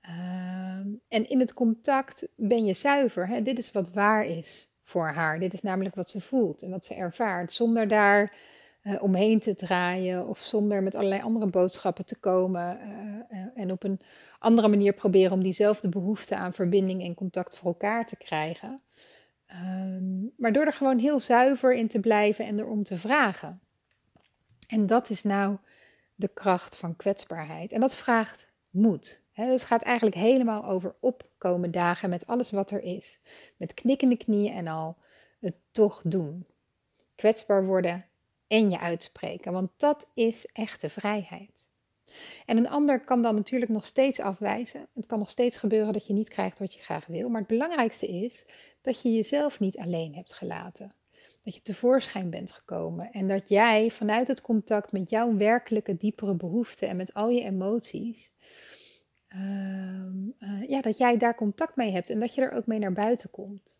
Uh, 0.07 0.95
en 1.07 1.29
in 1.29 1.39
het 1.39 1.53
contact 1.53 2.27
ben 2.35 2.65
je 2.65 2.73
zuiver. 2.73 3.27
Hè? 3.27 3.41
Dit 3.41 3.57
is 3.57 3.71
wat 3.71 3.93
waar 3.93 4.25
is 4.25 4.69
voor 4.83 5.07
haar. 5.07 5.39
Dit 5.39 5.53
is 5.53 5.61
namelijk 5.61 5.95
wat 5.95 6.09
ze 6.09 6.21
voelt 6.21 6.61
en 6.61 6.69
wat 6.69 6.85
ze 6.85 6.93
ervaart. 6.93 7.53
Zonder 7.53 7.87
daar 7.87 8.33
uh, 8.83 9.03
omheen 9.03 9.39
te 9.39 9.55
draaien 9.55 10.27
of 10.27 10.39
zonder 10.39 10.83
met 10.83 10.95
allerlei 10.95 11.21
andere 11.21 11.47
boodschappen 11.47 12.05
te 12.05 12.19
komen. 12.19 12.79
Uh, 13.31 13.39
en 13.55 13.71
op 13.71 13.83
een 13.83 13.99
andere 14.39 14.67
manier 14.67 14.93
proberen 14.93 15.31
om 15.31 15.43
diezelfde 15.43 15.89
behoefte 15.89 16.35
aan 16.35 16.53
verbinding 16.53 17.03
en 17.03 17.13
contact 17.13 17.57
voor 17.57 17.67
elkaar 17.67 18.05
te 18.05 18.17
krijgen. 18.17 18.81
Um, 19.51 20.31
maar 20.37 20.53
door 20.53 20.65
er 20.65 20.73
gewoon 20.73 20.97
heel 20.97 21.19
zuiver 21.19 21.73
in 21.73 21.87
te 21.87 21.99
blijven 21.99 22.45
en 22.45 22.59
erom 22.59 22.83
te 22.83 22.97
vragen. 22.97 23.59
En 24.67 24.85
dat 24.85 25.09
is 25.09 25.23
nou 25.23 25.57
de 26.15 26.27
kracht 26.27 26.77
van 26.77 26.95
kwetsbaarheid. 26.95 27.71
En 27.71 27.79
dat 27.79 27.95
vraagt 27.95 28.47
het 29.31 29.63
gaat 29.63 29.81
eigenlijk 29.81 30.15
helemaal 30.15 30.65
over 30.65 30.95
opkomen 30.99 31.71
dagen 31.71 32.09
met 32.09 32.27
alles 32.27 32.51
wat 32.51 32.71
er 32.71 32.81
is. 32.81 33.19
Met 33.57 33.73
knikkende 33.73 34.17
knieën 34.17 34.53
en 34.53 34.67
al 34.67 34.97
het 35.39 35.55
toch 35.71 36.01
doen. 36.05 36.45
Kwetsbaar 37.15 37.65
worden 37.65 38.05
en 38.47 38.69
je 38.69 38.79
uitspreken, 38.79 39.51
want 39.51 39.71
dat 39.77 40.07
is 40.13 40.45
echte 40.45 40.89
vrijheid. 40.89 41.63
En 42.45 42.57
een 42.57 42.69
ander 42.69 43.03
kan 43.03 43.21
dan 43.21 43.35
natuurlijk 43.35 43.71
nog 43.71 43.85
steeds 43.85 44.19
afwijzen. 44.19 44.87
Het 44.93 45.05
kan 45.05 45.19
nog 45.19 45.29
steeds 45.29 45.57
gebeuren 45.57 45.93
dat 45.93 46.07
je 46.07 46.13
niet 46.13 46.29
krijgt 46.29 46.59
wat 46.59 46.73
je 46.73 46.79
graag 46.79 47.05
wil. 47.05 47.29
Maar 47.29 47.39
het 47.39 47.49
belangrijkste 47.49 48.07
is 48.07 48.45
dat 48.81 49.01
je 49.01 49.13
jezelf 49.13 49.59
niet 49.59 49.77
alleen 49.77 50.15
hebt 50.15 50.33
gelaten. 50.33 50.91
Dat 51.45 51.55
je 51.55 51.61
tevoorschijn 51.61 52.29
bent 52.29 52.51
gekomen 52.51 53.11
en 53.11 53.27
dat 53.27 53.49
jij 53.49 53.91
vanuit 53.91 54.27
het 54.27 54.41
contact 54.41 54.91
met 54.91 55.09
jouw 55.09 55.37
werkelijke 55.37 55.97
diepere 55.97 56.35
behoeften 56.35 56.87
en 56.87 56.95
met 56.95 57.13
al 57.13 57.29
je 57.29 57.43
emoties, 57.43 58.33
uh, 59.29 59.39
uh, 60.39 60.69
ja, 60.69 60.81
dat 60.81 60.97
jij 60.97 61.17
daar 61.17 61.35
contact 61.35 61.75
mee 61.75 61.91
hebt 61.91 62.09
en 62.09 62.19
dat 62.19 62.33
je 62.33 62.41
er 62.41 62.51
ook 62.51 62.65
mee 62.65 62.79
naar 62.79 62.91
buiten 62.91 63.29
komt. 63.29 63.79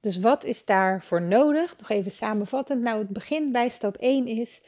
Dus 0.00 0.18
wat 0.18 0.44
is 0.44 0.64
daarvoor 0.64 1.22
nodig? 1.22 1.78
Nog 1.78 1.88
even 1.88 2.10
samenvattend. 2.10 2.82
Nou, 2.82 2.98
het 2.98 3.08
begin 3.08 3.52
bij 3.52 3.68
stap 3.68 3.96
1 3.96 4.26
is 4.26 4.62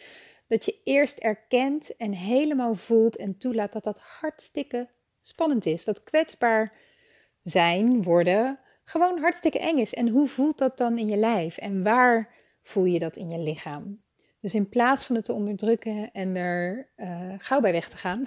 dat 0.47 0.65
je 0.65 0.81
eerst 0.85 1.19
erkent 1.19 1.97
en 1.97 2.13
helemaal 2.13 2.75
voelt 2.75 3.17
en 3.17 3.39
toelaat 3.39 3.73
dat 3.73 3.85
dat 3.85 3.99
hartstikke 3.99 4.89
spannend 5.21 5.67
is. 5.67 5.85
Dat 5.85 6.03
kwetsbaar 6.03 6.73
zijn, 7.43 8.03
worden, 8.03 8.59
gewoon 8.91 9.19
hartstikke 9.19 9.59
eng 9.59 9.79
is. 9.79 9.95
En 9.95 10.09
hoe 10.09 10.29
voelt 10.29 10.59
dat 10.59 10.79
dan 10.79 10.99
in 10.99 11.09
je 11.09 11.17
lijf? 11.17 11.57
En 11.57 11.83
waar 11.83 12.35
voel 12.63 12.85
je 12.85 12.99
dat 12.99 13.17
in 13.17 13.29
je 13.29 13.39
lichaam? 13.39 14.03
Dus 14.41 14.55
in 14.55 14.69
plaats 14.69 15.05
van 15.05 15.17
het 15.17 15.25
te 15.25 15.33
onderdrukken 15.33 16.11
en 16.13 16.37
er 16.37 16.91
uh, 16.97 17.35
gauw 17.39 17.61
bij 17.61 17.73
weg 17.73 17.89
te 17.89 17.97
gaan, 17.97 18.25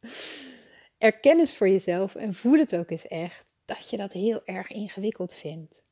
erken 0.98 1.38
eens 1.38 1.56
voor 1.56 1.68
jezelf 1.68 2.14
en 2.14 2.34
voel 2.34 2.58
het 2.58 2.76
ook 2.76 2.90
eens 2.90 3.08
echt 3.08 3.54
dat 3.64 3.90
je 3.90 3.96
dat 3.96 4.12
heel 4.12 4.40
erg 4.44 4.70
ingewikkeld 4.70 5.34
vindt. 5.34 5.82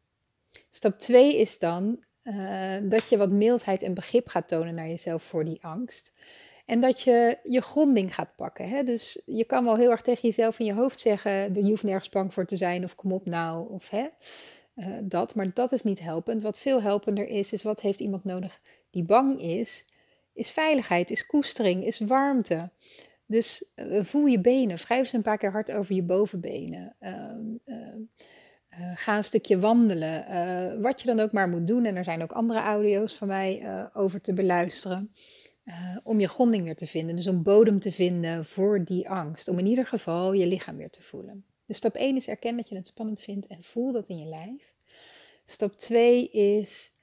Stap 0.70 0.98
2 0.98 1.36
is 1.36 1.58
dan 1.58 2.04
uh, 2.22 2.76
dat 2.82 3.08
je 3.08 3.16
wat 3.16 3.30
mildheid 3.30 3.82
en 3.82 3.94
begrip 3.94 4.28
gaat 4.28 4.48
tonen 4.48 4.74
naar 4.74 4.88
jezelf 4.88 5.22
voor 5.22 5.44
die 5.44 5.64
angst. 5.64 6.12
En 6.66 6.80
dat 6.80 7.00
je 7.00 7.38
je 7.42 7.60
gronding 7.60 8.14
gaat 8.14 8.36
pakken. 8.36 8.68
Hè? 8.68 8.82
Dus 8.82 9.22
je 9.26 9.44
kan 9.44 9.64
wel 9.64 9.76
heel 9.76 9.90
erg 9.90 10.02
tegen 10.02 10.22
jezelf 10.22 10.58
in 10.58 10.66
je 10.66 10.72
hoofd 10.72 11.00
zeggen: 11.00 11.54
je 11.54 11.70
hoeft 11.70 11.82
nergens 11.82 12.08
bang 12.08 12.32
voor 12.32 12.46
te 12.46 12.56
zijn, 12.56 12.84
of 12.84 12.94
kom 12.94 13.12
op 13.12 13.26
nou, 13.26 13.70
of 13.70 13.90
hè, 13.90 14.06
uh, 14.76 14.86
dat. 15.02 15.34
Maar 15.34 15.54
dat 15.54 15.72
is 15.72 15.82
niet 15.82 16.00
helpend. 16.00 16.42
Wat 16.42 16.58
veel 16.58 16.82
helpender 16.82 17.28
is, 17.28 17.52
is 17.52 17.62
wat 17.62 17.80
heeft 17.80 18.00
iemand 18.00 18.24
nodig 18.24 18.60
die 18.90 19.04
bang 19.04 19.40
is? 19.40 19.84
Is 20.32 20.50
veiligheid, 20.50 21.10
is 21.10 21.26
koestering, 21.26 21.84
is 21.84 21.98
warmte. 21.98 22.70
Dus 23.26 23.72
uh, 23.76 24.04
voel 24.04 24.26
je 24.26 24.40
benen. 24.40 24.78
Schrijf 24.78 25.00
eens 25.00 25.12
een 25.12 25.22
paar 25.22 25.38
keer 25.38 25.50
hard 25.50 25.72
over 25.72 25.94
je 25.94 26.02
bovenbenen. 26.02 26.96
Uh, 27.00 27.12
uh, 27.66 28.92
ga 28.94 29.16
een 29.16 29.24
stukje 29.24 29.58
wandelen. 29.58 30.24
Wat 30.82 31.00
je 31.00 31.06
dan 31.06 31.20
ook 31.20 31.32
maar 31.32 31.48
moet 31.48 31.66
doen. 31.66 31.84
En 31.84 31.96
er 31.96 32.04
zijn 32.04 32.22
ook 32.22 32.32
andere 32.32 32.58
audio's 32.58 33.14
van 33.14 33.28
mij 33.28 33.66
over 33.92 34.20
te 34.20 34.32
beluisteren. 34.32 35.12
Om 36.02 36.20
je 36.20 36.28
gronding 36.28 36.64
weer 36.64 36.76
te 36.76 36.86
vinden. 36.86 37.16
Dus 37.16 37.26
om 37.26 37.42
bodem 37.42 37.78
te 37.80 37.92
vinden 37.92 38.44
voor 38.44 38.84
die 38.84 39.08
angst. 39.08 39.48
Om 39.48 39.58
in 39.58 39.66
ieder 39.66 39.86
geval 39.86 40.32
je 40.32 40.46
lichaam 40.46 40.76
weer 40.76 40.90
te 40.90 41.02
voelen. 41.02 41.44
Dus 41.66 41.76
stap 41.76 41.94
1 41.94 42.16
is 42.16 42.28
erkennen 42.28 42.60
dat 42.62 42.70
je 42.70 42.76
het 42.76 42.86
spannend 42.86 43.20
vindt 43.20 43.46
en 43.46 43.62
voel 43.62 43.92
dat 43.92 44.08
in 44.08 44.18
je 44.18 44.28
lijf. 44.28 44.74
Stap 45.46 45.76
2 45.76 46.30
is 46.30 46.94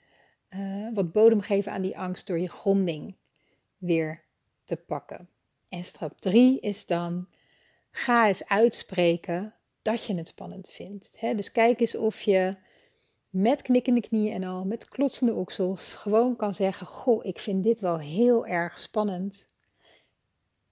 wat 0.93 1.11
bodem 1.11 1.41
geven 1.41 1.71
aan 1.71 1.81
die 1.81 1.97
angst 1.97 2.27
door 2.27 2.39
je 2.39 2.49
gronding 2.49 3.15
weer 3.77 4.23
te 4.63 4.75
pakken. 4.75 5.29
En 5.69 5.83
stap 5.83 6.21
3 6.21 6.59
is 6.59 6.85
dan 6.85 7.27
ga 7.91 8.27
eens 8.27 8.47
uitspreken 8.47 9.53
dat 9.81 10.05
je 10.05 10.15
het 10.15 10.27
spannend 10.27 10.69
vindt. 10.69 11.17
Dus 11.19 11.51
kijk 11.51 11.79
eens 11.79 11.95
of 11.95 12.21
je 12.21 12.55
met 13.33 13.61
knikkende 13.61 14.01
knieën 14.01 14.33
en 14.33 14.43
al, 14.43 14.65
met 14.65 14.89
klotsende 14.89 15.33
oksels, 15.33 15.93
gewoon 15.93 16.35
kan 16.35 16.53
zeggen: 16.53 16.87
Goh, 16.87 17.25
ik 17.25 17.39
vind 17.39 17.63
dit 17.63 17.79
wel 17.79 17.99
heel 17.99 18.47
erg 18.47 18.81
spannend. 18.81 19.49